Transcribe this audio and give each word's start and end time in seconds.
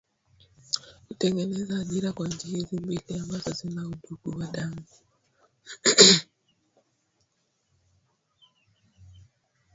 Kutengeneza 1.07 1.75
ajira 1.79 2.11
kwa 2.13 2.27
nchi 2.27 2.47
hizi 2.47 2.79
mbili 2.79 3.19
ambazo 3.21 3.51
zina 3.51 3.87
udugu 3.87 4.39
wa 4.39 4.47
damu 4.47 4.85